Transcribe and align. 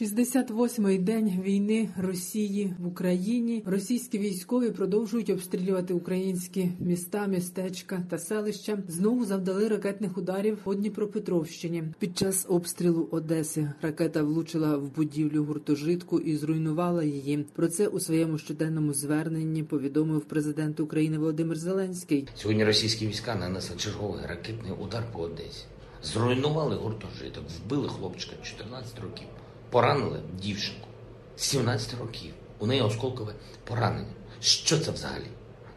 68-й 0.00 0.98
день 0.98 1.42
війни 1.44 1.88
Росії 1.96 2.74
в 2.78 2.86
Україні. 2.86 3.62
Російські 3.66 4.18
військові 4.18 4.70
продовжують 4.70 5.30
обстрілювати 5.30 5.94
українські 5.94 6.70
міста, 6.80 7.26
містечка 7.26 8.02
та 8.10 8.18
селища. 8.18 8.78
Знову 8.88 9.24
завдали 9.24 9.68
ракетних 9.68 10.18
ударів 10.18 10.58
по 10.64 10.74
Дніпропетровщині. 10.74 11.84
Під 11.98 12.18
час 12.18 12.46
обстрілу 12.48 13.08
Одеси 13.10 13.72
ракета 13.82 14.22
влучила 14.22 14.76
в 14.76 14.94
будівлю 14.96 15.44
гуртожитку 15.44 16.20
і 16.20 16.36
зруйнувала 16.36 17.04
її. 17.04 17.46
Про 17.54 17.68
це 17.68 17.86
у 17.86 18.00
своєму 18.00 18.38
щоденному 18.38 18.94
зверненні 18.94 19.62
повідомив 19.62 20.20
президент 20.20 20.80
України 20.80 21.18
Володимир 21.18 21.58
Зеленський. 21.58 22.28
Сьогодні 22.36 22.64
російські 22.64 23.06
війська 23.06 23.34
нанесли 23.34 23.76
черговий 23.76 24.26
ракетний 24.26 24.72
удар 24.72 25.04
по 25.12 25.20
Одесі. 25.20 25.64
Зруйнували 26.02 26.76
гуртожиток, 26.76 27.44
вбили 27.64 27.88
хлопчика 27.88 28.36
14 28.42 29.00
років. 29.00 29.26
Поранили 29.74 30.20
дівчинку 30.42 30.88
17 31.36 31.94
років. 32.00 32.34
У 32.58 32.66
неї 32.66 32.82
осколкове 32.82 33.34
поранення. 33.64 34.12
Що 34.40 34.78
це 34.78 34.90
взагалі? 34.90 35.26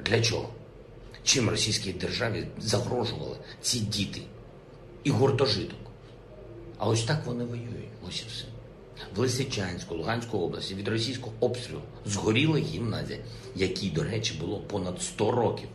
Для 0.06 0.22
чого? 0.22 0.50
Чим 1.24 1.50
російській 1.50 1.94
державі 1.94 2.48
загрожували 2.58 3.38
ці 3.62 3.80
діти 3.80 4.22
і 5.04 5.10
гуртожиток? 5.10 5.80
А 6.78 6.88
ось 6.88 7.04
так 7.04 7.26
вони 7.26 7.46
воюють. 7.46 7.90
Ось 8.08 8.22
і 8.22 8.26
все. 8.30 8.46
В 9.16 9.20
Лисичанську, 9.20 9.96
Луганську 9.96 10.38
області 10.38 10.76
від 10.76 10.88
російського 10.88 11.34
обстрілу 11.40 11.82
згоріла 12.06 12.58
гімназія, 12.58 13.20
якій, 13.56 13.90
до 13.90 14.04
речі, 14.04 14.34
було 14.40 14.60
понад 14.60 15.02
100 15.02 15.32
років. 15.32 15.70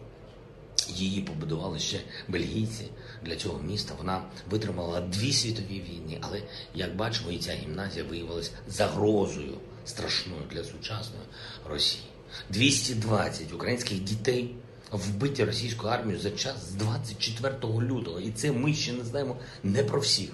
Її 0.89 1.21
побудували 1.21 1.79
ще 1.79 2.01
бельгійці 2.29 2.85
для 3.25 3.37
цього 3.37 3.63
міста. 3.63 3.95
Вона 3.99 4.23
витримала 4.51 5.01
дві 5.01 5.33
світові 5.33 5.81
війни, 5.81 6.19
але 6.21 6.43
як 6.75 6.97
бачимо, 6.97 7.31
і 7.31 7.39
ця 7.39 7.53
гімназія 7.53 8.05
виявилась 8.05 8.53
загрозою 8.69 9.59
страшною 9.85 10.43
для 10.51 10.65
сучасної 10.65 11.25
Росії. 11.69 12.05
220 12.51 13.53
українських 13.53 14.01
дітей 14.01 14.55
вбиті 14.93 15.45
російською 15.45 15.93
армією 15.93 16.23
за 16.23 16.31
час 16.31 16.69
з 16.69 16.73
24 16.73 17.55
лютого. 17.63 18.21
І 18.21 18.31
це 18.31 18.53
ми 18.53 18.75
ще 18.75 18.93
не 18.93 19.05
знаємо 19.05 19.37
не 19.63 19.83
про 19.83 20.01
всіх, 20.01 20.31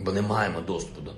бо 0.00 0.12
не 0.12 0.22
маємо 0.22 0.60
доступу 0.60 1.00
до 1.00 1.12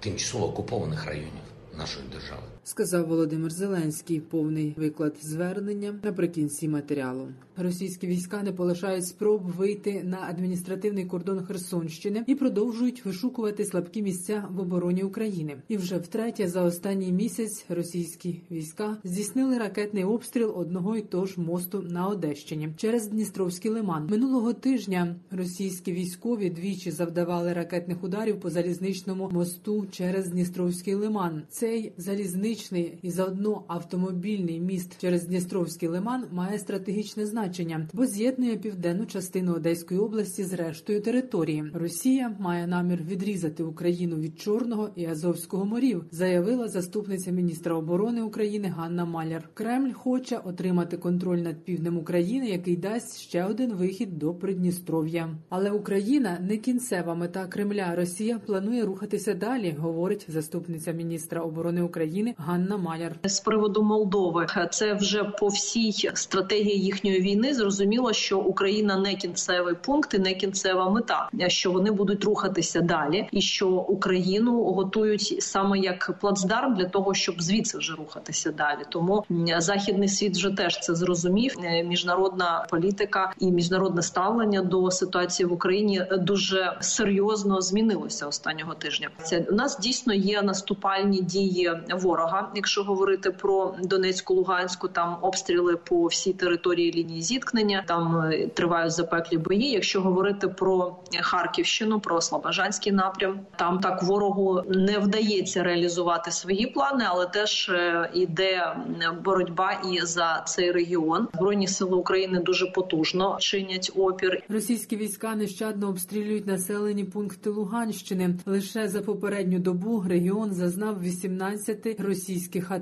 тимчасово 0.00 0.48
окупованих 0.48 1.04
районів 1.04 1.32
нашої 1.76 2.06
держави. 2.08 2.55
Сказав 2.68 3.06
Володимир 3.06 3.52
Зеленський 3.52 4.20
повний 4.20 4.74
виклад 4.76 5.16
звернення 5.22 5.94
наприкінці 6.02 6.68
матеріалу. 6.68 7.28
Російські 7.56 8.06
війська 8.06 8.42
не 8.42 8.52
полишають 8.52 9.06
спроб 9.06 9.42
вийти 9.42 10.02
на 10.04 10.18
адміністративний 10.28 11.04
кордон 11.04 11.44
Херсонщини 11.44 12.24
і 12.26 12.34
продовжують 12.34 13.04
вишукувати 13.04 13.64
слабкі 13.64 14.02
місця 14.02 14.48
в 14.50 14.60
обороні 14.60 15.02
України. 15.02 15.56
І 15.68 15.76
вже 15.76 15.98
втретє 15.98 16.48
за 16.48 16.62
останній 16.62 17.12
місяць 17.12 17.64
російські 17.68 18.40
війська 18.50 18.96
здійснили 19.04 19.58
ракетний 19.58 20.04
обстріл 20.04 20.52
одного 20.56 20.96
й 20.96 21.02
того 21.02 21.26
ж 21.26 21.40
мосту 21.40 21.82
на 21.82 22.06
Одещині 22.08 22.68
через 22.76 23.08
Дністровський 23.08 23.70
лиман. 23.70 24.06
Минулого 24.10 24.52
тижня 24.52 25.16
російські 25.30 25.92
військові 25.92 26.50
двічі 26.50 26.90
завдавали 26.90 27.52
ракетних 27.52 28.04
ударів 28.04 28.40
по 28.40 28.50
залізничному 28.50 29.30
мосту 29.32 29.86
через 29.90 30.28
Дністровський 30.28 30.94
лиман. 30.94 31.42
Цей 31.48 31.92
залізничний 31.96 32.55
і 33.02 33.10
заодно 33.10 33.64
автомобільний 33.68 34.60
міст 34.60 35.00
через 35.00 35.26
Дністровський 35.26 35.88
лиман 35.88 36.24
має 36.32 36.58
стратегічне 36.58 37.26
значення, 37.26 37.88
бо 37.92 38.06
з'єднує 38.06 38.56
південну 38.56 39.06
частину 39.06 39.52
Одеської 39.52 40.00
області 40.00 40.44
з 40.44 40.52
рештою 40.52 41.00
території. 41.00 41.64
Росія 41.74 42.36
має 42.38 42.66
намір 42.66 43.02
відрізати 43.08 43.62
Україну 43.62 44.16
від 44.16 44.40
Чорного 44.40 44.90
і 44.96 45.06
Азовського 45.06 45.64
морів, 45.64 46.04
заявила 46.10 46.68
заступниця 46.68 47.30
міністра 47.30 47.74
оборони 47.74 48.22
України 48.22 48.68
Ганна 48.76 49.04
Маляр. 49.04 49.48
Кремль 49.54 49.92
хоче 49.92 50.36
отримати 50.36 50.96
контроль 50.96 51.38
над 51.38 51.64
півднем 51.64 51.98
України, 51.98 52.48
який 52.48 52.76
дасть 52.76 53.18
ще 53.18 53.44
один 53.44 53.72
вихід 53.72 54.18
до 54.18 54.34
Придністров'я. 54.34 55.36
Але 55.48 55.70
Україна 55.70 56.38
не 56.40 56.56
кінцева 56.56 57.14
мета 57.14 57.46
Кремля. 57.46 57.94
Росія 57.96 58.38
планує 58.38 58.84
рухатися 58.84 59.34
далі, 59.34 59.76
говорить 59.78 60.26
заступниця 60.28 60.92
міністра 60.92 61.40
оборони 61.40 61.82
України. 61.82 62.34
Ганна 62.46 62.76
Маляр 62.76 63.12
з 63.24 63.40
приводу 63.40 63.82
Молдови 63.82 64.46
це 64.70 64.94
вже 64.94 65.24
по 65.24 65.48
всій 65.48 66.10
стратегії 66.14 66.84
їхньої 66.84 67.20
війни. 67.20 67.54
Зрозуміло, 67.54 68.12
що 68.12 68.38
Україна 68.38 68.96
не 68.96 69.14
кінцевий 69.14 69.74
пункт 69.74 70.14
і 70.14 70.18
не 70.18 70.34
кінцева 70.34 70.90
мета, 70.90 71.28
що 71.46 71.72
вони 71.72 71.90
будуть 71.90 72.24
рухатися 72.24 72.80
далі, 72.80 73.28
і 73.32 73.40
що 73.40 73.68
Україну 73.68 74.64
готують 74.64 75.42
саме 75.42 75.78
як 75.78 76.18
плацдарм 76.20 76.74
для 76.74 76.84
того, 76.84 77.14
щоб 77.14 77.42
звідси 77.42 77.78
вже 77.78 77.94
рухатися 77.94 78.52
далі. 78.52 78.80
Тому 78.90 79.24
західний 79.58 80.08
світ 80.08 80.36
вже 80.36 80.50
теж 80.50 80.80
це 80.80 80.94
зрозумів. 80.94 81.54
Міжнародна 81.84 82.66
політика 82.70 83.32
і 83.38 83.50
міжнародне 83.50 84.02
ставлення 84.02 84.62
до 84.62 84.90
ситуації 84.90 85.46
в 85.46 85.52
Україні 85.52 86.04
дуже 86.18 86.76
серйозно 86.80 87.60
змінилося 87.60 88.26
останнього 88.26 88.74
тижня. 88.74 89.08
Це 89.22 89.46
у 89.50 89.54
нас 89.54 89.78
дійсно 89.78 90.14
є 90.14 90.42
наступальні 90.42 91.22
дії 91.22 91.70
ворога. 91.92 92.25
Якщо 92.54 92.82
говорити 92.84 93.30
про 93.30 93.74
Донецьку, 93.82 94.34
Луганську, 94.34 94.88
там 94.88 95.18
обстріли 95.22 95.76
по 95.76 96.06
всій 96.06 96.32
території 96.32 96.92
лінії 96.92 97.22
зіткнення, 97.22 97.84
там 97.86 98.30
тривають 98.54 98.92
запеклі 98.92 99.38
бої. 99.38 99.70
Якщо 99.70 100.00
говорити 100.00 100.48
про 100.48 100.96
Харківщину, 101.20 102.00
про 102.00 102.20
Слобожанський 102.20 102.92
напрям, 102.92 103.40
там 103.56 103.78
так 103.78 104.02
ворогу 104.02 104.62
не 104.68 104.98
вдається 104.98 105.62
реалізувати 105.62 106.30
свої 106.30 106.66
плани, 106.66 107.04
але 107.08 107.26
теж 107.26 107.72
іде 108.14 108.76
боротьба 109.24 109.80
і 109.92 110.00
за 110.00 110.42
цей 110.46 110.72
регіон. 110.72 111.28
Збройні 111.34 111.68
сили 111.68 111.96
України 111.96 112.40
дуже 112.40 112.66
потужно 112.66 113.36
чинять 113.40 113.92
опір. 113.96 114.42
Російські 114.48 114.96
війська 114.96 115.34
нещадно 115.34 115.88
обстрілюють 115.88 116.46
населені 116.46 117.04
пункти 117.04 117.50
Луганщини. 117.50 118.34
Лише 118.46 118.88
за 118.88 119.02
попередню 119.02 119.58
добу 119.58 120.04
регіон 120.08 120.52
зазнав 120.52 121.02
18 121.02 122.00
російських 122.00 122.15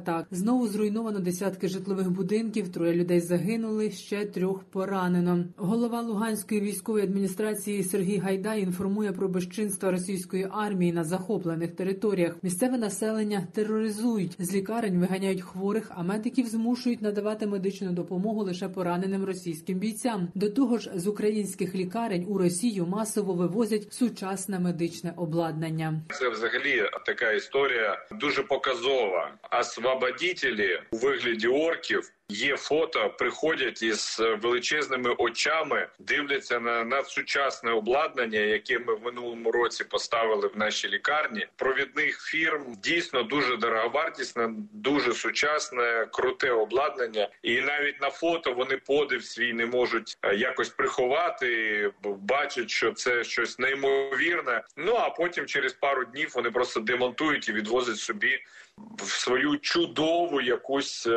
атак. 0.04 0.26
Знову 0.30 0.68
зруйновано 0.68 1.18
десятки 1.18 1.68
житлових 1.68 2.10
будинків. 2.10 2.68
Троє 2.68 2.94
людей 2.94 3.20
загинули, 3.20 3.90
ще 3.90 4.24
трьох 4.24 4.64
поранено. 4.64 5.44
Голова 5.56 6.00
Луганської 6.00 6.60
військової 6.60 7.04
адміністрації 7.04 7.82
Сергій 7.82 8.18
Гайдай 8.18 8.62
інформує 8.62 9.12
про 9.12 9.28
безчинства 9.28 9.90
російської 9.90 10.48
армії 10.50 10.92
на 10.92 11.04
захоплених 11.04 11.70
територіях. 11.70 12.36
Місцеве 12.42 12.78
населення 12.78 13.46
тероризують 13.52 14.36
з 14.38 14.54
лікарень, 14.54 15.00
виганяють 15.00 15.42
хворих, 15.42 15.90
а 15.94 16.02
медиків 16.02 16.46
змушують 16.46 17.02
надавати 17.02 17.46
медичну 17.46 17.92
допомогу 17.92 18.44
лише 18.44 18.68
пораненим 18.68 19.24
російським 19.24 19.78
бійцям. 19.78 20.28
До 20.34 20.50
того 20.50 20.78
ж, 20.78 20.90
з 20.94 21.06
українських 21.06 21.74
лікарень 21.74 22.26
у 22.28 22.38
Росію 22.38 22.86
масово 22.86 23.32
вивозять 23.32 23.92
сучасне 23.92 24.58
медичне 24.58 25.12
обладнання. 25.16 26.02
Це 26.10 26.28
взагалі 26.28 26.82
така 27.06 27.32
історія 27.32 27.98
дуже 28.20 28.42
показова. 28.42 29.23
Освободітелі 29.50 30.82
у 30.90 30.96
вигляді 30.96 31.48
орків. 31.48 32.12
Є 32.34 32.56
фото, 32.56 33.10
приходять 33.18 33.82
із 33.82 34.22
величезними 34.42 35.14
очами, 35.18 35.88
дивляться 35.98 36.60
на 36.60 36.84
надсучасне 36.84 37.70
обладнання, 37.70 38.38
яке 38.38 38.78
ми 38.78 38.94
в 38.94 39.02
минулому 39.02 39.52
році 39.52 39.84
поставили 39.84 40.48
в 40.48 40.58
нашій 40.58 40.88
лікарні. 40.88 41.46
Провідних 41.56 42.20
фірм 42.20 42.64
дійсно 42.82 43.22
дуже 43.22 43.56
дороговартісне, 43.56 44.48
дуже 44.72 45.12
сучасне, 45.12 46.06
круте 46.12 46.50
обладнання. 46.50 47.28
І 47.42 47.60
навіть 47.60 48.00
на 48.00 48.10
фото 48.10 48.52
вони 48.52 48.76
подив 48.76 49.24
свій 49.24 49.52
не 49.52 49.66
можуть 49.66 50.18
якось 50.36 50.68
приховати, 50.68 51.90
бачать, 52.04 52.70
що 52.70 52.92
це 52.92 53.24
щось 53.24 53.58
неймовірне. 53.58 54.62
Ну 54.76 54.94
а 54.94 55.10
потім 55.10 55.46
через 55.46 55.72
пару 55.72 56.04
днів 56.04 56.32
вони 56.34 56.50
просто 56.50 56.80
демонтують 56.80 57.48
і 57.48 57.52
відвозять 57.52 57.98
собі 57.98 58.40
в 58.78 59.10
свою 59.10 59.58
чудову 59.58 60.40
якусь 60.40 61.08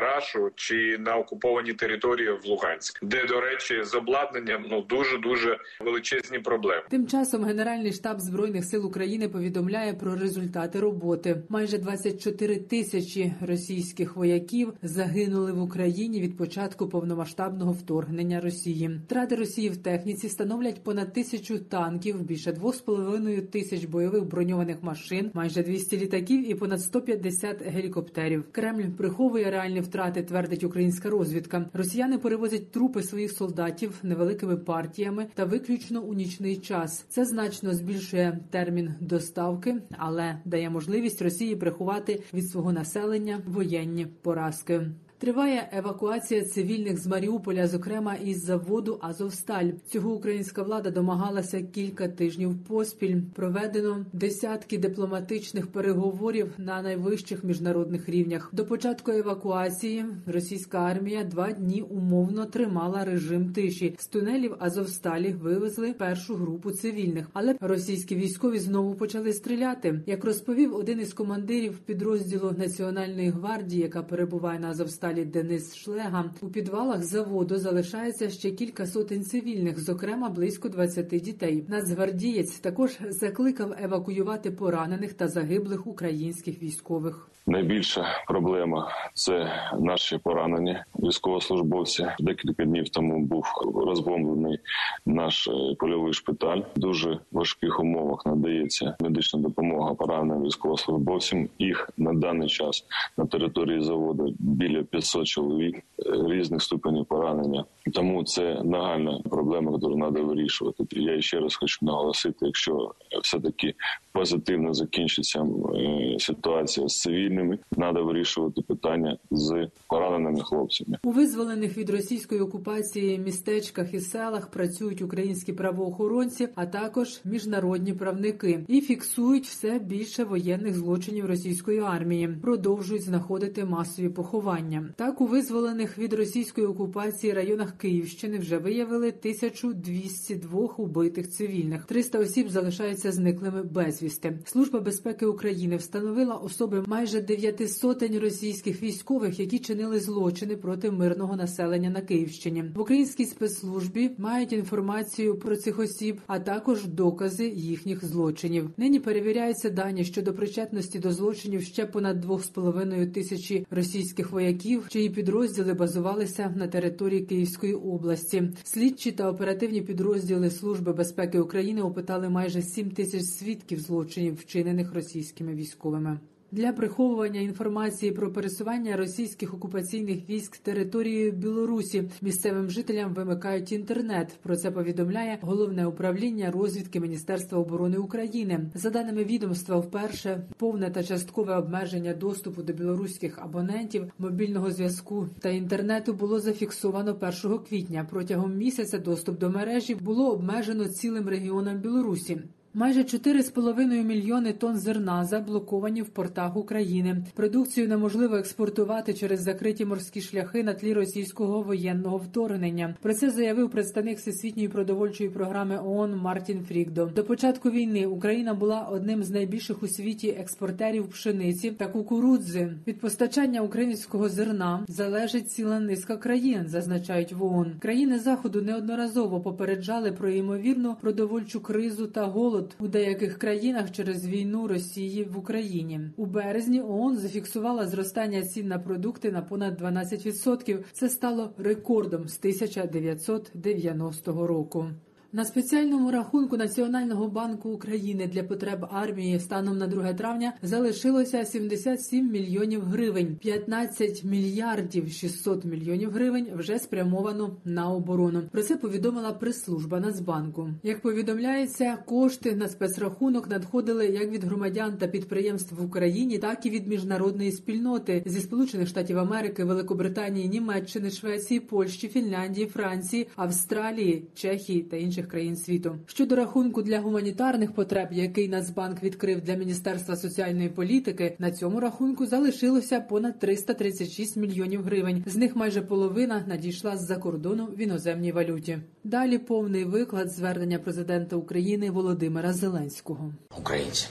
Рашу 0.00 0.50
чи 0.54 0.98
на 0.98 1.16
окуповані 1.16 1.72
території 1.72 2.30
в 2.30 2.46
Луганськ, 2.46 2.98
де 3.02 3.24
до 3.24 3.40
речі 3.40 3.82
з 3.84 3.94
обладнанням 3.94 4.64
ну 4.70 4.80
дуже 4.82 5.18
дуже 5.18 5.58
величезні 5.80 6.38
проблеми. 6.38 6.82
Тим 6.90 7.06
часом 7.06 7.44
Генеральний 7.44 7.92
штаб 7.92 8.20
збройних 8.20 8.64
сил 8.64 8.86
України 8.86 9.28
повідомляє 9.28 9.94
про 9.94 10.16
результати 10.16 10.80
роботи. 10.80 11.42
Майже 11.48 11.78
24 11.78 12.56
тисячі 12.56 13.34
російських 13.40 14.16
вояків 14.16 14.72
загинули 14.82 15.52
в 15.52 15.62
Україні 15.62 16.20
від 16.20 16.36
початку 16.36 16.88
повномасштабного 16.88 17.72
вторгнення 17.72 18.40
Росії. 18.40 19.00
Втрати 19.04 19.34
Росії 19.34 19.68
в 19.68 19.76
техніці 19.76 20.28
становлять 20.28 20.82
понад 20.84 21.12
тисячу 21.12 21.58
танків, 21.58 22.22
більше 22.22 22.50
2,5 22.52 23.46
тисяч 23.46 23.84
бойових 23.84 24.24
броньованих 24.24 24.82
машин, 24.82 25.30
майже 25.34 25.62
200 25.62 25.96
літаків 25.96 26.50
і 26.50 26.54
понад 26.54 26.80
150 26.80 27.62
гелікоптерів. 27.62 28.44
Кремль 28.52 28.90
приховує 28.98 29.50
реальні 29.50 29.80
втрати, 29.90 30.22
твердить 30.22 30.64
українська 30.64 31.10
розвідка. 31.10 31.70
Росіяни 31.72 32.18
перевозять 32.18 32.70
трупи 32.70 33.02
своїх 33.02 33.32
солдатів 33.32 33.94
невеликими 34.02 34.56
партіями 34.56 35.26
та 35.34 35.44
виключно 35.44 36.00
у 36.00 36.14
нічний 36.14 36.56
час. 36.56 37.04
Це 37.08 37.24
значно 37.24 37.74
збільшує 37.74 38.40
термін 38.50 38.94
доставки, 39.00 39.76
але 39.98 40.38
дає 40.44 40.70
можливість 40.70 41.22
Росії 41.22 41.56
приховати 41.56 42.22
від 42.34 42.50
свого 42.50 42.72
населення 42.72 43.42
воєнні 43.46 44.06
поразки. 44.06 44.86
Триває 45.20 45.68
евакуація 45.72 46.44
цивільних 46.44 46.98
з 46.98 47.06
Маріуполя, 47.06 47.66
зокрема 47.68 48.14
із 48.14 48.44
заводу 48.44 48.98
Азовсталь. 49.00 49.70
Цього 49.86 50.12
українська 50.12 50.62
влада 50.62 50.90
домагалася 50.90 51.62
кілька 51.62 52.08
тижнів 52.08 52.58
поспіль. 52.68 53.16
Проведено 53.34 54.06
десятки 54.12 54.78
дипломатичних 54.78 55.66
переговорів 55.66 56.52
на 56.58 56.82
найвищих 56.82 57.44
міжнародних 57.44 58.08
рівнях. 58.08 58.50
До 58.52 58.64
початку 58.64 59.10
евакуації 59.10 60.04
російська 60.26 60.78
армія 60.78 61.24
два 61.24 61.52
дні 61.52 61.82
умовно 61.82 62.46
тримала 62.46 63.04
режим 63.04 63.52
тиші. 63.52 63.94
З 63.98 64.06
тунелів 64.06 64.56
Азовсталі 64.58 65.32
вивезли 65.32 65.92
першу 65.92 66.34
групу 66.34 66.70
цивільних, 66.70 67.26
але 67.32 67.56
російські 67.60 68.16
військові 68.16 68.58
знову 68.58 68.94
почали 68.94 69.32
стріляти. 69.32 70.00
Як 70.06 70.24
розповів 70.24 70.74
один 70.74 71.00
із 71.00 71.12
командирів 71.12 71.78
підрозділу 71.78 72.54
Національної 72.58 73.30
гвардії, 73.30 73.82
яка 73.82 74.02
перебуває 74.02 74.60
на 74.60 74.68
Азовсталі, 74.68 75.09
Денис 75.14 75.76
Шлега, 75.76 76.30
у 76.40 76.48
підвалах 76.48 77.02
заводу 77.02 77.58
залишається 77.58 78.30
ще 78.30 78.50
кілька 78.50 78.86
сотень 78.86 79.24
цивільних, 79.24 79.80
зокрема 79.80 80.28
близько 80.28 80.68
20 80.68 81.06
дітей. 81.06 81.64
Нацгвардієць 81.68 82.58
також 82.58 82.98
закликав 83.08 83.74
евакуювати 83.82 84.50
поранених 84.50 85.12
та 85.12 85.28
загиблих 85.28 85.86
українських 85.86 86.62
військових. 86.62 87.30
Найбільша 87.46 88.06
проблема 88.26 88.88
це 89.14 89.52
наші 89.78 90.18
поранені 90.18 90.78
військовослужбовці. 90.98 92.06
Декілька 92.18 92.64
днів 92.64 92.88
тому 92.88 93.20
був 93.20 93.44
розбомблений 93.86 94.58
наш 95.06 95.48
е, 95.48 95.52
польовий 95.78 96.12
шпиталь. 96.12 96.60
Дуже 96.76 97.18
важких 97.32 97.80
умовах 97.80 98.26
надається 98.26 98.96
медична 99.00 99.40
допомога 99.40 99.94
пораненим 99.94 100.44
військовослужбовцям. 100.44 101.48
Їх 101.58 101.90
на 101.96 102.12
даний 102.12 102.48
час 102.48 102.84
на 103.16 103.26
території 103.26 103.80
заводу 103.82 104.34
біля 104.38 104.82
500 104.99 105.27
чоловік 105.27 105.75
е, 105.88 105.88
Різних 106.28 106.62
ступенів 106.62 107.06
поранення. 107.06 107.64
Тому 107.92 108.24
це 108.24 108.62
нагальна 108.64 109.20
проблема, 109.30 109.72
яку 109.72 109.96
треба 109.96 110.20
вирішувати. 110.20 110.84
Я 110.90 111.20
ще 111.20 111.40
раз 111.40 111.56
хочу 111.56 111.78
наголосити, 111.86 112.46
якщо 112.46 112.94
все 113.22 113.40
таки 113.40 113.74
позитивно 114.12 114.74
закінчиться 114.74 115.46
е, 115.74 116.16
ситуація 116.18 116.88
з 116.88 116.98
цивільними, 116.98 117.58
треба 117.70 118.02
вирішувати 118.02 118.62
питання 118.62 119.16
з 119.30 119.68
пораненими 119.88 120.40
хлопцями. 120.40 120.98
У 121.02 121.10
визволених 121.10 121.78
від 121.78 121.90
російської 121.90 122.40
окупації 122.40 123.18
містечках 123.18 123.94
і 123.94 124.00
селах 124.00 124.50
працюють 124.50 125.02
українські 125.02 125.52
правоохоронці, 125.52 126.48
а 126.54 126.66
також 126.66 127.20
міжнародні 127.24 127.92
правники 127.92 128.64
і 128.68 128.80
фіксують 128.80 129.46
все 129.46 129.78
більше 129.78 130.24
воєнних 130.24 130.74
злочинів 130.74 131.26
російської 131.26 131.80
армії. 131.80 132.28
Продовжують 132.42 133.02
знаходити 133.02 133.64
масові 133.64 134.08
поховання. 134.08 134.88
Так 134.96 135.20
у 135.20 135.26
визволених 135.26 135.98
від 136.00 136.12
російської 136.12 136.66
окупації 136.66 137.32
районах 137.32 137.76
Київщини 137.78 138.38
вже 138.38 138.58
виявили 138.58 139.08
1202 139.08 140.60
убитих 140.60 141.30
цивільних. 141.30 141.84
300 141.84 142.18
осіб 142.18 142.48
залишаються 142.48 143.12
зниклими 143.12 143.62
безвісти. 143.62 144.38
Служба 144.44 144.80
безпеки 144.80 145.26
України 145.26 145.76
встановила 145.76 146.34
особи 146.34 146.84
майже 146.86 147.20
дев'яти 147.20 147.68
сотень 147.68 148.18
російських 148.18 148.82
військових, 148.82 149.40
які 149.40 149.58
чинили 149.58 150.00
злочини 150.00 150.56
проти 150.56 150.90
мирного 150.90 151.36
населення 151.36 151.90
на 151.90 152.00
Київщині. 152.00 152.64
В 152.76 152.80
українській 152.80 153.26
спецслужбі 153.26 154.10
мають 154.18 154.52
інформацію 154.52 155.38
про 155.38 155.56
цих 155.56 155.78
осіб, 155.78 156.20
а 156.26 156.38
також 156.38 156.84
докази 156.84 157.48
їхніх 157.48 158.04
злочинів. 158.04 158.70
Нині 158.76 159.00
перевіряються 159.00 159.70
дані 159.70 160.04
щодо 160.04 160.32
причетності 160.32 160.98
до 160.98 161.12
злочинів 161.12 161.62
ще 161.62 161.86
понад 161.86 162.24
2,5 162.24 163.12
тисячі 163.12 163.66
російських 163.70 164.30
вояків, 164.30 164.88
чиї 164.88 165.10
підрозділи 165.10 165.74
базувалися 165.90 166.52
на 166.56 166.68
території 166.68 167.20
Київської 167.20 167.74
області. 167.74 168.42
Слідчі 168.64 169.12
та 169.12 169.30
оперативні 169.30 169.80
підрозділи 169.80 170.50
Служби 170.50 170.92
безпеки 170.92 171.38
України 171.38 171.82
опитали 171.82 172.28
майже 172.28 172.62
7 172.62 172.90
тисяч 172.90 173.22
свідків 173.22 173.80
злочинів, 173.80 174.34
вчинених 174.34 174.94
російськими 174.94 175.54
військовими. 175.54 176.20
Для 176.52 176.72
приховування 176.72 177.40
інформації 177.40 178.12
про 178.12 178.32
пересування 178.32 178.96
російських 178.96 179.54
окупаційних 179.54 180.30
військ 180.30 180.58
територією 180.58 181.32
Білорусі 181.32 182.10
місцевим 182.22 182.70
жителям 182.70 183.14
вимикають 183.14 183.72
інтернет. 183.72 184.38
Про 184.42 184.56
це 184.56 184.70
повідомляє 184.70 185.38
головне 185.40 185.86
управління 185.86 186.50
розвідки 186.50 187.00
Міністерства 187.00 187.58
оборони 187.58 187.98
України. 187.98 188.70
За 188.74 188.90
даними 188.90 189.24
відомства, 189.24 189.76
вперше 189.76 190.42
повне 190.56 190.90
та 190.90 191.04
часткове 191.04 191.56
обмеження 191.56 192.14
доступу 192.14 192.62
до 192.62 192.72
білоруських 192.72 193.38
абонентів 193.38 194.12
мобільного 194.18 194.70
зв'язку 194.70 195.28
та 195.40 195.48
інтернету 195.48 196.12
було 196.12 196.40
зафіксовано 196.40 197.18
1 197.44 197.58
квітня. 197.58 198.06
Протягом 198.10 198.56
місяця 198.56 198.98
доступ 198.98 199.38
до 199.38 199.50
мережі 199.50 199.94
було 199.94 200.32
обмежено 200.32 200.88
цілим 200.88 201.28
регіоном 201.28 201.78
Білорусі. 201.78 202.40
Майже 202.74 203.00
4,5 203.00 204.04
мільйони 204.04 204.52
тонн 204.52 204.78
зерна 204.78 205.24
заблоковані 205.24 206.02
в 206.02 206.08
портах 206.08 206.56
України. 206.56 207.24
Продукцію 207.34 207.88
неможливо 207.88 208.36
експортувати 208.36 209.14
через 209.14 209.42
закриті 209.42 209.84
морські 209.84 210.20
шляхи 210.20 210.64
на 210.64 210.74
тлі 210.74 210.92
російського 210.92 211.62
воєнного 211.62 212.16
вторгнення. 212.16 212.96
Про 213.02 213.14
це 213.14 213.30
заявив 213.30 213.70
представник 213.70 214.18
всесвітньої 214.18 214.68
продовольчої 214.68 215.30
програми 215.30 215.80
ООН 215.84 216.16
Мартін 216.16 216.64
Фрікдо. 216.68 217.06
До 217.06 217.24
початку 217.24 217.70
війни 217.70 218.06
Україна 218.06 218.54
була 218.54 218.82
одним 218.82 219.22
з 219.22 219.30
найбільших 219.30 219.82
у 219.82 219.88
світі 219.88 220.28
експортерів 220.28 221.08
пшениці 221.08 221.70
та 221.70 221.86
кукурудзи. 221.86 222.72
Від 222.86 223.00
постачання 223.00 223.60
українського 223.60 224.28
зерна 224.28 224.84
залежить 224.88 225.50
ціла 225.50 225.80
низка 225.80 226.16
країн, 226.16 226.68
зазначають 226.68 227.32
в 227.32 227.44
ООН. 227.44 227.74
Країни 227.78 228.18
заходу 228.18 228.62
неодноразово 228.62 229.40
попереджали 229.40 230.12
про 230.12 230.30
ймовірну 230.30 230.96
продовольчу 231.00 231.60
кризу 231.60 232.06
та 232.06 232.26
голод 232.26 232.59
у 232.80 232.88
деяких 232.88 233.38
країнах 233.38 233.92
через 233.92 234.26
війну 234.26 234.68
Росії 234.68 235.24
в 235.24 235.38
Україні. 235.38 236.00
У 236.16 236.26
березні 236.26 236.80
ООН 236.80 237.16
зафіксувала 237.16 237.86
зростання 237.86 238.42
цін 238.42 238.68
на 238.68 238.78
продукти 238.78 239.30
на 239.30 239.42
понад 239.42 239.80
12%. 239.80 240.84
Це 240.92 241.08
стало 241.08 241.50
рекордом 241.58 242.28
з 242.28 242.38
1990 242.38 244.46
року. 244.46 244.86
На 245.32 245.44
спеціальному 245.44 246.10
рахунку 246.10 246.56
Національного 246.56 247.28
банку 247.28 247.70
України 247.70 248.26
для 248.26 248.42
потреб 248.42 248.86
армії 248.90 249.40
станом 249.40 249.78
на 249.78 249.86
2 249.86 250.12
травня 250.12 250.52
залишилося 250.62 251.44
77 251.44 252.30
мільйонів 252.30 252.82
гривень. 252.82 253.36
15 253.40 254.24
мільярдів 254.24 255.08
600 255.12 255.64
мільйонів 255.64 256.10
гривень 256.10 256.46
вже 256.54 256.78
спрямовано 256.78 257.56
на 257.64 257.90
оборону. 257.90 258.42
Про 258.52 258.62
це 258.62 258.76
повідомила 258.76 259.32
прес-служба 259.32 260.00
Нацбанку. 260.00 260.68
Як 260.82 261.00
повідомляється, 261.00 261.96
кошти 262.06 262.54
на 262.54 262.68
спецрахунок 262.68 263.48
надходили 263.48 264.06
як 264.06 264.30
від 264.30 264.44
громадян 264.44 264.96
та 264.98 265.06
підприємств 265.06 265.74
в 265.74 265.84
Україні, 265.84 266.38
так 266.38 266.66
і 266.66 266.70
від 266.70 266.88
міжнародної 266.88 267.52
спільноти 267.52 268.22
зі 268.26 268.40
Сполучених 268.40 268.88
Штатів 268.88 269.18
Америки, 269.18 269.64
Великобританії, 269.64 270.48
Німеччини, 270.48 271.10
Швеції, 271.10 271.60
Польщі, 271.60 272.08
Фінляндії, 272.08 272.66
Франції, 272.66 273.28
Австралії, 273.36 274.24
Чехії 274.34 274.82
та 274.82 274.96
інших 274.96 275.19
країн 275.28 275.56
світу. 275.56 275.98
Щодо 276.06 276.36
рахунку 276.36 276.82
для 276.82 277.00
гуманітарних 277.00 277.72
потреб, 277.72 278.08
який 278.12 278.48
Нацбанк 278.48 279.02
відкрив 279.02 279.40
для 279.40 279.54
Міністерства 279.54 280.16
соціальної 280.16 280.68
політики, 280.68 281.36
на 281.38 281.50
цьому 281.50 281.80
рахунку 281.80 282.26
залишилося 282.26 283.00
понад 283.00 283.38
336 283.38 284.36
мільйонів 284.36 284.82
гривень. 284.82 285.24
З 285.26 285.36
них 285.36 285.56
майже 285.56 285.82
половина 285.82 286.44
надійшла 286.46 286.96
з-за 286.96 287.16
кордону 287.16 287.66
в 287.66 287.80
іноземній 287.80 288.32
валюті. 288.32 288.78
Далі 289.04 289.38
повний 289.38 289.84
виклад 289.84 290.30
звернення 290.30 290.78
президента 290.78 291.36
України 291.36 291.90
Володимира 291.90 292.52
Зеленського. 292.52 293.32
Українці, 293.58 294.06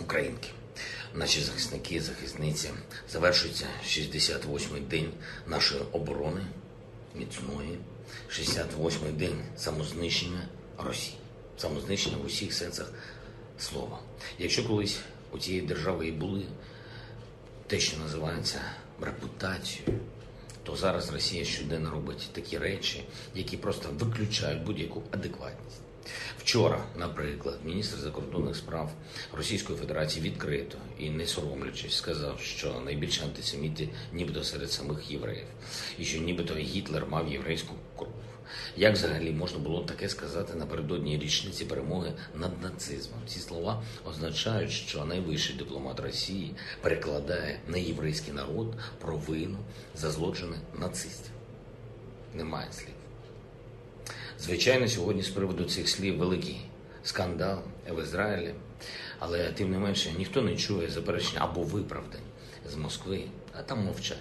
українки, 0.00 0.48
Наші 1.14 1.40
захисники 1.40 2.00
захисниці 2.00 2.70
завершується 3.10 3.66
68-й 3.86 4.80
день 4.80 5.08
нашої 5.46 5.82
оборони 5.92 6.40
міцної, 7.14 7.78
68-й 8.30 9.12
день 9.12 9.44
самознищення 9.56 10.48
Росії, 10.78 11.16
самознищення 11.56 12.16
в 12.16 12.26
усіх 12.26 12.54
сенсах 12.54 12.92
слова. 13.58 13.98
Якщо 14.38 14.66
колись 14.66 14.98
у 15.32 15.38
цієї 15.38 15.62
держави 15.62 16.06
і 16.06 16.12
були 16.12 16.42
те, 17.66 17.80
що 17.80 17.98
називається 17.98 18.60
репутацією, 19.00 20.00
то 20.62 20.76
зараз 20.76 21.12
Росія 21.12 21.44
щоденно 21.44 21.90
робить 21.90 22.30
такі 22.32 22.58
речі, 22.58 23.04
які 23.34 23.56
просто 23.56 23.88
виключають 23.92 24.64
будь-яку 24.64 25.02
адекватність. 25.10 25.80
Вчора, 26.38 26.84
наприклад, 26.96 27.58
міністр 27.64 27.98
закордонних 27.98 28.56
справ 28.56 28.92
Російської 29.32 29.78
Федерації 29.78 30.24
відкрито 30.24 30.78
і 30.98 31.10
не 31.10 31.26
соромлячись 31.26 31.96
сказав, 31.96 32.40
що 32.40 32.80
найбільше 32.84 33.24
антисеміти 33.24 33.88
нібито 34.12 34.44
серед 34.44 34.72
самих 34.72 35.10
євреїв, 35.10 35.46
і 35.98 36.04
що 36.04 36.20
нібито 36.20 36.54
Гітлер 36.54 37.06
мав 37.06 37.32
єврейську 37.32 37.74
кров. 37.96 38.12
Як 38.76 38.94
взагалі 38.94 39.32
можна 39.32 39.58
було 39.58 39.84
таке 39.84 40.08
сказати 40.08 40.54
напередодні 40.54 41.18
річниці 41.18 41.64
перемоги 41.64 42.12
над 42.34 42.62
нацизмом? 42.62 43.20
Ці 43.26 43.38
слова 43.40 43.82
означають, 44.04 44.70
що 44.70 45.04
найвищий 45.04 45.56
дипломат 45.56 46.00
Росії 46.00 46.54
перекладає 46.80 47.60
на 47.68 47.78
єврейський 47.78 48.34
народ 48.34 48.74
провину 49.00 49.58
за 49.94 50.10
злочини 50.10 50.56
нацистів. 50.78 51.32
Немає 52.34 52.72
слів. 52.72 53.01
Звичайно, 54.44 54.88
сьогодні 54.88 55.22
з 55.22 55.28
приводу 55.28 55.64
цих 55.64 55.88
слів 55.88 56.18
великий 56.18 56.60
скандал 57.02 57.58
в 57.90 58.02
Ізраїлі, 58.02 58.54
але 59.18 59.52
тим 59.52 59.70
не 59.70 59.78
менше 59.78 60.12
ніхто 60.18 60.42
не 60.42 60.56
чує 60.56 60.88
заперечення 60.88 61.40
або 61.40 61.62
виправдань 61.62 62.20
з 62.72 62.76
Москви, 62.76 63.24
а 63.58 63.62
там 63.62 63.84
мовчать. 63.84 64.18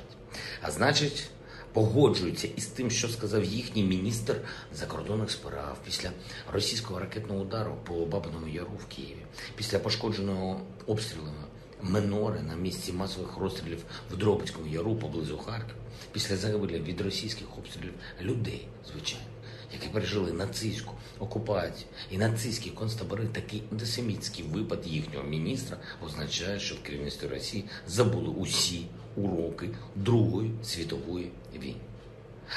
А 0.61 0.71
значить, 0.71 1.29
погоджуються 1.73 2.47
із 2.55 2.65
тим, 2.65 2.91
що 2.91 3.09
сказав 3.09 3.43
їхній 3.43 3.83
міністр 3.83 4.41
закордонних 4.73 5.31
справ 5.31 5.77
після 5.85 6.11
російського 6.53 6.99
ракетного 6.99 7.41
удару 7.41 7.77
по 7.83 7.93
Бабиному 7.93 8.47
Яру 8.47 8.71
в 8.79 8.95
Києві, 8.95 9.25
після 9.55 9.79
пошкодженого 9.79 10.61
обстрілами 10.85 11.43
Минори 11.81 12.41
на 12.41 12.55
місці 12.55 12.93
масових 12.93 13.37
розстрілів 13.37 13.83
в 14.11 14.17
Дробицькому 14.17 14.67
яру 14.67 14.95
поблизу 14.95 15.37
Харкова, 15.37 15.79
після 16.11 16.37
загибелі 16.37 16.79
від 16.79 17.01
російських 17.01 17.57
обстрілів 17.57 17.93
людей, 18.21 18.67
звичайно, 18.91 19.25
які 19.73 19.87
пережили 19.87 20.31
нацистську 20.31 20.93
окупацію 21.19 21.87
і 22.11 22.17
нацистські 22.17 22.69
концтабори, 22.69 23.27
такий 23.27 23.63
антисемітський 23.71 24.45
випад 24.45 24.87
їхнього 24.87 25.25
міністра 25.25 25.77
означає, 26.05 26.59
що 26.59 26.75
в 26.75 26.79
керівництві 26.79 27.27
Росії 27.27 27.65
забули 27.87 28.29
усі 28.29 28.85
уроки 29.15 29.69
Другої 29.95 30.51
світової 30.63 31.31
війни. 31.53 31.75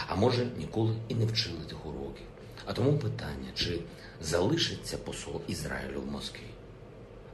А 0.08 0.14
може 0.14 0.46
ніколи 0.58 0.96
і 1.08 1.14
не 1.14 1.26
вчили 1.26 1.58
тих 1.68 1.86
уроків. 1.86 2.26
А 2.64 2.72
тому 2.72 2.98
питання, 2.98 3.48
чи 3.54 3.80
залишиться 4.20 4.98
посол 4.98 5.40
Ізраїлю 5.48 6.00
в 6.00 6.12
Москві? 6.12 6.54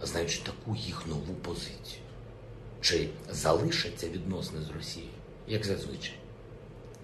знаючи 0.03 0.41
таку 0.43 0.77
їх 0.77 1.07
нову 1.07 1.35
позицію. 1.35 2.03
Чи 2.81 3.09
залишаться 3.31 4.09
відносини 4.09 4.63
з 4.63 4.71
Росією, 4.71 5.13
як 5.49 5.65
зазвичай? 5.65 6.15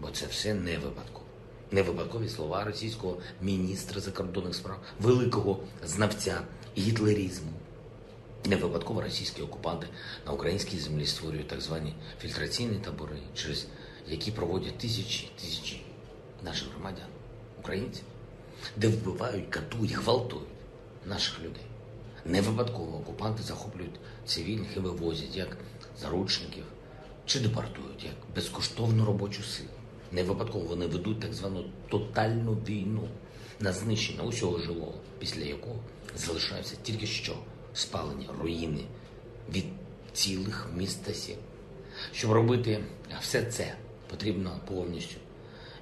Бо 0.01 0.11
це 0.11 0.27
все 0.27 0.55
не 0.55 0.79
випадково. 0.79 1.26
Не 1.71 1.83
випадкові 1.83 2.29
слова 2.29 2.65
російського 2.65 3.19
міністра 3.43 4.01
закордонних 4.01 4.55
справ, 4.55 4.79
великого 5.01 5.61
знавця 5.85 6.41
гітлерізму. 6.79 7.53
Не 8.45 8.57
випадково 8.57 9.01
російські 9.01 9.43
окупанти 9.43 9.87
на 10.27 10.33
українській 10.33 10.79
землі 10.79 11.07
створюють 11.07 11.49
так 11.49 11.61
звані 11.61 11.95
фільтраційні 12.21 12.77
табори, 12.77 13.19
через 13.35 13.67
які 14.09 14.31
проводять 14.31 14.79
тисячі 14.79 15.31
тисячі 15.41 15.83
наших 16.45 16.69
громадян, 16.71 17.09
українців, 17.59 18.05
де 18.77 18.89
вбивають, 18.89 19.49
катують, 19.51 19.93
гвалтують 19.93 20.49
наших 21.07 21.41
людей. 21.41 21.65
Не 22.25 22.41
випадково 22.41 22.99
окупанти 22.99 23.43
захоплюють 23.43 24.01
цивільних 24.27 24.77
і 24.77 24.81
вивозять 24.81 25.37
як 25.37 25.57
заручників 26.01 26.65
чи 27.27 27.41
депортують 27.41 28.05
як 28.05 28.15
безкоштовну 28.35 29.05
робочу 29.05 29.43
силу. 29.43 29.69
Не 30.13 30.23
випадково 30.23 30.65
вони 30.65 30.87
ведуть 30.87 31.21
так 31.21 31.35
звану 31.35 31.65
тотальну 31.89 32.55
війну 32.55 33.09
на 33.61 33.73
знищення 33.73 34.23
усього 34.23 34.59
жилого, 34.59 34.95
після 35.19 35.43
якого 35.43 35.77
залишаються 36.17 36.77
тільки 36.83 37.07
що 37.07 37.37
спалені 37.75 38.29
руїни 38.41 38.85
від 39.53 39.65
цілих 40.13 40.69
міст. 40.77 41.31
Щоб 42.13 42.33
робити 42.33 42.85
все 43.21 43.43
це, 43.45 43.75
потрібно 44.11 44.61
повністю 44.69 45.17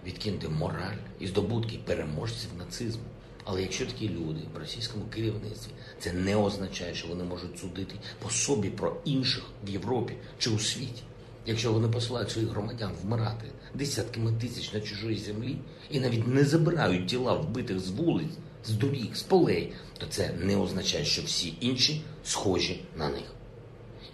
відкинути 0.06 0.48
мораль 0.48 0.96
і 1.20 1.26
здобутки 1.26 1.78
переможців 1.84 2.50
нацизму. 2.58 3.04
Але 3.44 3.62
якщо 3.62 3.86
такі 3.86 4.08
люди 4.08 4.40
в 4.54 4.58
російському 4.58 5.04
керівництві, 5.04 5.70
це 6.00 6.12
не 6.12 6.36
означає, 6.36 6.94
що 6.94 7.08
вони 7.08 7.24
можуть 7.24 7.58
судити 7.58 7.94
по 8.18 8.30
собі 8.30 8.70
про 8.70 8.96
інших 9.04 9.44
в 9.66 9.68
Європі 9.68 10.14
чи 10.38 10.50
у 10.50 10.58
світі. 10.58 11.02
Якщо 11.46 11.72
вони 11.72 11.88
посилають 11.88 12.30
своїх 12.30 12.50
громадян 12.50 12.92
вмирати 13.02 13.46
десятками 13.74 14.32
тисяч 14.32 14.72
на 14.72 14.80
чужої 14.80 15.18
землі 15.18 15.56
і 15.90 16.00
навіть 16.00 16.26
не 16.26 16.44
забирають 16.44 17.06
тіла 17.06 17.32
вбитих 17.32 17.80
з 17.80 17.90
вулиць, 17.90 18.32
з 18.64 18.70
доріг, 18.70 19.16
з 19.16 19.22
полей, 19.22 19.72
то 19.98 20.06
це 20.06 20.32
не 20.32 20.56
означає, 20.56 21.04
що 21.04 21.22
всі 21.22 21.54
інші 21.60 22.02
схожі 22.24 22.84
на 22.98 23.08
них. 23.08 23.34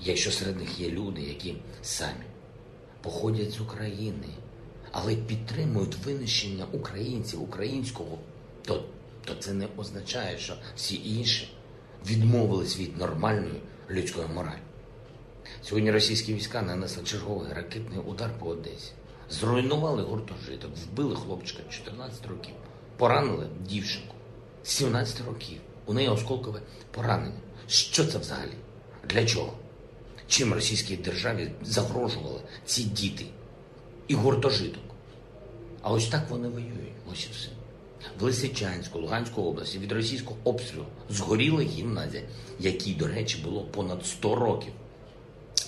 Якщо 0.03 0.31
серед 0.31 0.57
них 0.57 0.81
є 0.81 0.91
люди, 0.91 1.21
які 1.21 1.57
самі 1.83 2.25
походять 3.03 3.51
з 3.51 3.61
України, 3.61 4.29
але 4.93 5.17
підтримують 5.17 5.97
винищення 6.05 6.67
українців, 6.73 7.43
українського, 7.43 8.19
то 8.63 8.85
то 9.25 9.35
це 9.35 9.53
не 9.53 9.69
означає, 9.77 10.39
що 10.39 10.57
всі 10.77 11.01
інші 11.05 11.51
відмовились 12.07 12.79
від 12.79 12.99
нормальної 12.99 13.61
людської 13.91 14.27
моралі. 14.35 14.61
Сьогодні 15.63 15.91
російські 15.91 16.35
війська 16.35 16.63
нанесли 16.63 17.05
черговий 17.05 17.53
ракетний 17.53 17.99
удар 17.99 18.31
по 18.39 18.47
Одесі, 18.47 18.93
зруйнували 19.31 20.03
гуртожиток, 20.03 20.71
вбили 20.77 21.17
хлопчика 21.17 21.63
14 21.71 22.27
років, 22.27 22.55
поранили 22.97 23.47
дівчинку 23.61 24.15
17 24.63 25.27
років. 25.27 25.61
У 25.87 25.95
неї 25.95 26.09
осколкове 26.09 26.61
поранення. 26.91 27.41
Що 27.69 28.05
це 28.07 28.19
взагалі? 28.19 28.55
Для 29.09 29.25
чого? 29.25 29.53
Чим 30.29 30.55
російській 30.55 30.97
державі 30.97 31.51
загрожували 31.63 32.41
ці 32.65 32.83
діти 32.83 33.27
і 34.09 34.15
гуртожиток? 34.15 34.83
А 35.83 35.93
ось 35.93 36.09
так 36.09 36.31
вони 36.31 36.49
воюють. 36.49 36.93
Ось 37.13 37.27
і 37.27 37.29
все. 37.33 37.49
В 38.19 38.23
Лисичанську, 38.23 38.99
Луганську 38.99 39.43
області 39.43 39.79
від 39.79 39.93
російського 39.93 40.37
обстрілу 40.45 40.85
згоріла 41.11 41.63
гімназія, 41.63 42.23
якій, 42.59 42.95
до 42.95 43.07
речі, 43.07 43.39
було 43.45 43.65
понад 43.65 44.07
100 44.07 44.35
років. 44.35 44.73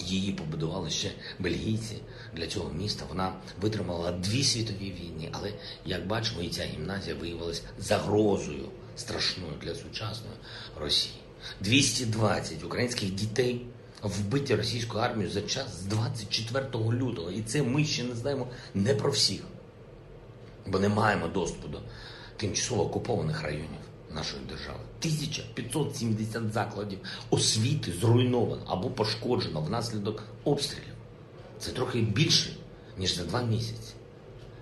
Її 0.06 0.32
побудували 0.32 0.90
ще 0.90 1.10
бельгійці 1.38 1.96
для 2.36 2.46
цього 2.46 2.72
міста. 2.72 3.04
Вона 3.08 3.34
витримала 3.60 4.12
дві 4.12 4.44
світові 4.44 4.92
війни, 5.00 5.28
але 5.32 5.52
як 5.86 6.06
бачимо, 6.06 6.42
і 6.42 6.48
ця 6.48 6.64
гімназія 6.64 7.16
виявилася 7.16 7.62
загрозою 7.78 8.68
страшною 8.96 9.52
для 9.62 9.74
сучасної 9.74 10.36
Росії. 10.80 11.14
220 11.60 12.64
українських 12.64 13.10
дітей 13.10 13.66
вбиті 14.02 14.54
російською 14.54 15.04
армією 15.04 15.32
за 15.32 15.42
час 15.42 15.80
з 15.80 15.84
24 15.84 16.66
лютого. 16.74 17.30
І 17.30 17.42
це 17.42 17.62
ми 17.62 17.84
ще 17.84 18.04
не 18.04 18.14
знаємо 18.14 18.48
не 18.74 18.94
про 18.94 19.10
всіх, 19.10 19.40
бо 20.66 20.78
не 20.78 20.88
маємо 20.88 21.28
доступу 21.28 21.68
до 21.68 21.78
тимчасово 22.36 22.82
окупованих 22.82 23.42
районів 23.42 23.91
нашої 24.14 24.42
держави. 24.48 24.78
1570 24.98 26.52
закладів 26.52 26.98
освіти 27.30 27.92
зруйновано 28.00 28.62
або 28.66 28.90
пошкоджено 28.90 29.60
внаслідок 29.60 30.22
обстрілів. 30.44 30.94
Це 31.58 31.70
трохи 31.72 32.00
більше, 32.00 32.56
ніж 32.98 33.16
за 33.16 33.24
два 33.24 33.42
місяці. 33.42 33.94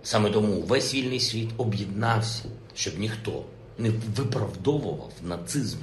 Саме 0.03 0.31
тому 0.31 0.61
весь 0.63 0.95
вільний 0.95 1.21
світ 1.21 1.51
об'єднався, 1.57 2.45
щоб 2.75 2.99
ніхто 2.99 3.45
не 3.79 3.91
виправдовував 3.91 5.13
нацизм, 5.23 5.79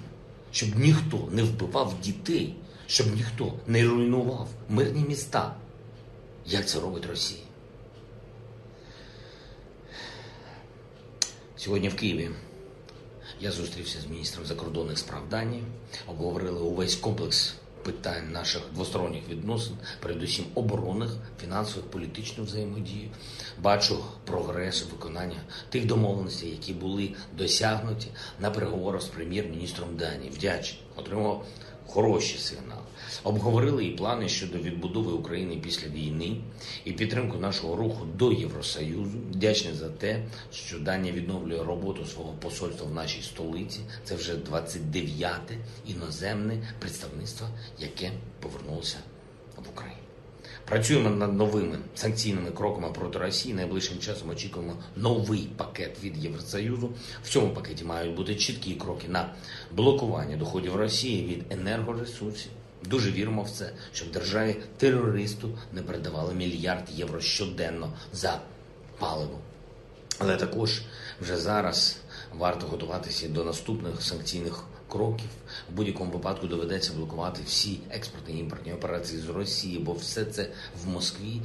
щоб 0.51 0.79
ніхто 0.79 1.27
не 1.31 1.43
вбивав 1.43 2.01
дітей, 2.01 2.55
щоб 2.87 3.15
ніхто 3.15 3.53
не 3.67 3.85
руйнував 3.85 4.47
мирні 4.69 5.05
міста. 5.07 5.55
Як 6.45 6.67
це 6.67 6.79
робить 6.79 7.05
Росія? 7.05 7.41
Сьогодні 11.57 11.89
в 11.89 11.95
Києві 11.95 12.29
я 13.41 13.51
зустрівся 13.51 14.01
з 14.01 14.05
міністром 14.05 14.45
закордонних 14.45 14.97
справ 14.97 15.29
Данії, 15.29 15.63
обговорили 16.07 16.59
увесь 16.59 16.95
комплекс 16.95 17.55
питань 17.83 18.31
наших 18.31 18.61
двосторонніх 18.73 19.29
відносин, 19.29 19.75
передусім 19.99 20.45
оборонних, 20.55 21.09
фінансових, 21.41 21.89
політичних 21.91 22.47
взаємодії. 22.47 23.11
Бачу 23.61 24.03
прогрес 24.25 24.85
виконання 24.91 25.41
тих 25.69 25.85
домовленостей, 25.85 26.49
які 26.49 26.73
були 26.73 27.13
досягнуті 27.37 28.07
на 28.39 28.51
переговорах 28.51 29.01
з 29.01 29.05
прем'єр-міністром 29.05 29.97
Данії. 29.97 30.29
Вдячний. 30.29 30.81
Отримав 30.95 31.45
хороші 31.87 32.37
сигнали. 32.37 32.81
Обговорили 33.23 33.85
і 33.85 33.91
плани 33.91 34.29
щодо 34.29 34.57
відбудови 34.57 35.11
України 35.11 35.57
після 35.63 35.87
війни 35.87 36.37
і 36.85 36.91
підтримку 36.91 37.37
нашого 37.37 37.75
руху 37.75 38.05
до 38.15 38.31
Євросоюзу. 38.31 39.17
Вдячний 39.31 39.73
за 39.73 39.89
те, 39.89 40.23
що 40.51 40.79
Данія 40.79 41.13
відновлює 41.13 41.63
роботу 41.63 42.05
свого 42.05 42.33
посольства 42.33 42.87
в 42.87 42.93
нашій 42.93 43.21
столиці. 43.21 43.79
Це 44.03 44.15
вже 44.15 44.33
29-те 44.35 45.57
іноземне 45.87 46.73
представництво, 46.79 47.47
яке 47.79 48.11
повернулося 48.39 48.97
в 49.57 49.69
Україну. 49.69 49.96
Працюємо 50.69 51.09
над 51.09 51.33
новими 51.33 51.79
санкційними 51.95 52.51
кроками 52.51 52.89
проти 52.89 53.19
Росії. 53.19 53.53
Найближчим 53.53 53.99
часом 53.99 54.29
очікуємо 54.29 54.73
новий 54.95 55.49
пакет 55.57 56.03
від 56.03 56.17
Євросоюзу. 56.17 56.89
В 57.23 57.29
цьому 57.29 57.53
пакеті 57.53 57.83
мають 57.83 58.15
бути 58.15 58.35
чіткі 58.35 58.73
кроки 58.73 59.07
на 59.07 59.33
блокування 59.71 60.37
доходів 60.37 60.75
Росії 60.75 61.25
від 61.25 61.53
енергоресурсів. 61.53 62.51
Дуже 62.85 63.11
віримо 63.11 63.43
в 63.43 63.49
це, 63.49 63.71
щоб 63.93 64.11
державі 64.11 64.55
терористу 64.77 65.57
не 65.73 65.81
передавали 65.81 66.33
мільярд 66.33 66.89
євро 66.95 67.21
щоденно 67.21 67.93
за 68.13 68.41
паливо. 68.99 69.39
Але 70.19 70.37
також 70.37 70.81
вже 71.21 71.37
зараз 71.37 71.97
варто 72.37 72.67
готуватися 72.67 73.27
до 73.27 73.43
наступних 73.43 74.01
санкційних 74.01 74.63
кроків. 74.89 75.29
В 75.71 75.75
будь-якому 75.75 76.11
випадку 76.11 76.47
доведеться 76.47 76.93
блокувати 76.93 77.41
всі 77.45 77.79
експортні 77.89 78.39
імпортні 78.39 78.73
операції 78.73 79.21
з 79.21 79.29
Росії, 79.29 79.79
бо 79.79 79.93
все 79.93 80.25
це 80.25 80.49
в 80.83 80.89
Москві. 80.89 81.41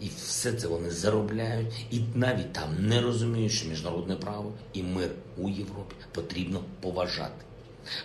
І 0.00 0.08
все 0.16 0.52
це 0.52 0.68
вони 0.68 0.90
заробляють, 0.90 1.86
і 1.90 2.00
навіть 2.14 2.52
там 2.52 2.88
не 2.88 3.00
розуміють, 3.00 3.52
що 3.52 3.68
міжнародне 3.68 4.16
право 4.16 4.52
і 4.72 4.82
мир 4.82 5.10
у 5.36 5.48
Європі 5.48 5.94
потрібно 6.12 6.60
поважати. 6.80 7.44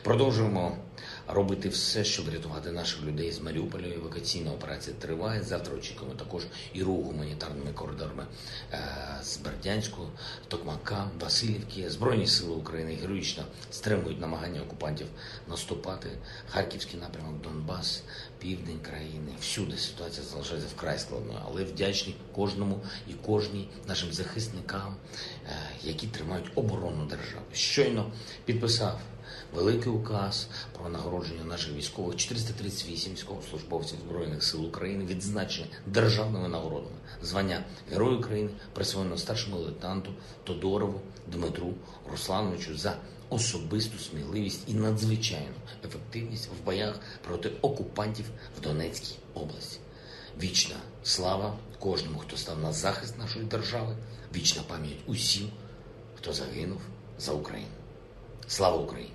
Продовжуємо 0.03 0.77
робити 1.27 1.69
все, 1.69 2.03
щоб 2.03 2.25
врятувати 2.25 2.71
наших 2.71 3.03
людей 3.03 3.31
з 3.31 3.41
Маріуполя. 3.41 3.87
Евакуаційна 3.87 4.51
операція 4.51 4.95
триває. 4.99 5.43
Завтра 5.43 5.75
очікуємо 5.75 6.15
також 6.15 6.43
і 6.73 6.83
рух 6.83 7.05
гуманітарними 7.05 7.71
коридорами 7.73 8.25
е, 8.73 8.79
з 9.23 9.37
Бердянського, 9.37 10.09
Токмака, 10.47 11.09
Васильівки. 11.19 11.89
Збройні 11.89 12.27
сили 12.27 12.55
України 12.55 12.97
героїчно 13.01 13.43
стримують 13.71 14.21
намагання 14.21 14.61
окупантів 14.61 15.07
наступати. 15.49 16.09
Харківський 16.49 16.99
напрямок, 16.99 17.41
Донбас, 17.41 18.03
південь 18.39 18.79
країни. 18.79 19.31
Всюди 19.41 19.77
ситуація 19.77 20.25
залишається 20.25 20.69
вкрай 20.75 20.99
складною, 20.99 21.39
але 21.45 21.63
вдячні 21.63 22.15
кожному 22.35 22.79
і 23.07 23.13
кожній 23.13 23.69
нашим 23.87 24.13
захисникам, 24.13 24.95
е, 25.45 25.49
які 25.83 26.07
тримають 26.07 26.51
оборону 26.55 27.05
держави. 27.05 27.45
Щойно 27.53 28.11
підписав 28.45 28.99
великий 29.53 29.91
указ 29.91 30.47
про 30.77 30.89
нагородження 30.89 31.43
наших 31.43 31.73
військових 31.73 32.15
438 32.15 33.13
військовослужбовців 33.13 33.99
збройних 33.99 34.43
сил 34.43 34.65
України 34.65 35.05
відзначені 35.05 35.67
державними 35.85 36.47
нагородами. 36.47 36.95
Звання 37.23 37.63
Герою 37.91 38.17
України 38.19 38.49
присвоєно 38.73 39.17
старшому 39.17 39.57
лейтенанту 39.57 40.11
Тодорову 40.43 41.01
Дмитру 41.27 41.73
Руслановичу 42.11 42.77
за 42.77 42.97
особисту 43.29 43.99
сміливість 43.99 44.69
і 44.69 44.73
надзвичайну 44.73 45.55
ефективність 45.85 46.49
в 46.61 46.65
боях 46.65 46.99
проти 47.27 47.51
окупантів 47.61 48.25
в 48.57 48.61
Донецькій 48.61 49.15
області. 49.33 49.79
Вічна 50.41 50.75
слава 51.03 51.57
кожному, 51.79 52.19
хто 52.19 52.37
став 52.37 52.59
на 52.59 52.73
захист 52.73 53.17
нашої 53.17 53.45
держави, 53.45 53.95
вічна 54.35 54.61
пам'ять 54.67 54.99
усім, 55.05 55.49
хто 56.15 56.33
загинув 56.33 56.81
за 57.19 57.31
Україну. 57.31 57.71
Слава 58.47 58.77
Україні! 58.77 59.14